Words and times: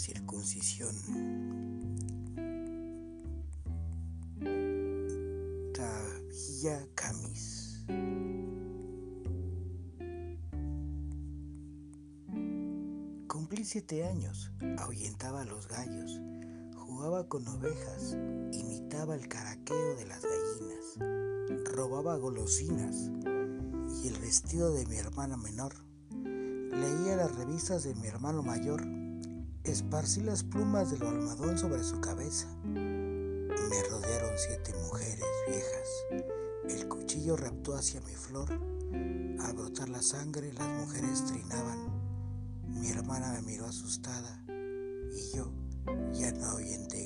circuncisión. 0.00 0.94
Tavilla 5.74 6.88
Camis. 6.94 7.84
Cumplí 13.28 13.64
siete 13.64 14.04
años, 14.06 14.52
ahuyentaba 14.78 15.42
a 15.42 15.44
los 15.44 15.68
gallos, 15.68 16.20
jugaba 16.76 17.28
con 17.28 17.46
ovejas, 17.46 18.16
imitaba 18.52 19.14
el 19.14 19.28
caraqueo 19.28 19.96
de 19.96 20.06
las 20.06 20.22
gallinas, 20.22 21.66
robaba 21.74 22.16
golosinas 22.16 23.10
y 24.02 24.08
el 24.08 24.18
vestido 24.20 24.72
de 24.72 24.86
mi 24.86 24.96
hermana 24.96 25.36
menor. 25.36 25.74
Leía 26.10 27.16
las 27.16 27.34
revistas 27.36 27.82
de 27.84 27.94
mi 27.94 28.06
hermano 28.06 28.42
mayor 28.42 29.09
Esparcí 29.64 30.22
las 30.22 30.42
plumas 30.42 30.90
del 30.90 31.06
almohadón 31.06 31.58
sobre 31.58 31.82
su 31.84 32.00
cabeza. 32.00 32.48
Me 32.64 33.82
rodearon 33.90 34.32
siete 34.36 34.72
mujeres 34.84 35.24
viejas. 35.46 36.24
El 36.68 36.88
cuchillo 36.88 37.36
raptó 37.36 37.74
hacia 37.74 38.00
mi 38.00 38.14
flor. 38.14 38.50
Al 38.52 39.52
brotar 39.54 39.90
la 39.90 40.00
sangre, 40.00 40.52
las 40.54 40.66
mujeres 40.66 41.26
trinaban. 41.26 41.90
Mi 42.68 42.88
hermana 42.88 43.32
me 43.32 43.42
miró 43.42 43.66
asustada 43.66 44.42
y 45.12 45.36
yo 45.36 45.52
ya 46.12 46.32
no 46.32 46.56
gallos. 46.56 46.99